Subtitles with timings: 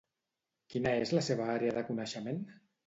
[0.73, 2.47] Quina és la seva àrea de coneixement?